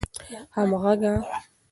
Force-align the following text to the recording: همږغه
همږغه 0.55 1.13